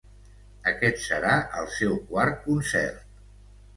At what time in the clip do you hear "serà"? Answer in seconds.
1.03-1.35